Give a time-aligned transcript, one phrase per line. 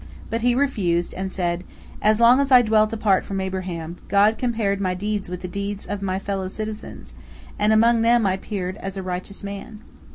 [0.31, 1.63] But he refused, and said:
[2.01, 5.85] "As long as I dwelt apart from Abraham, God compared my deeds with the deeds
[5.85, 7.13] of my fellow citizens,
[7.59, 9.81] and among them I appeared as a righteous man.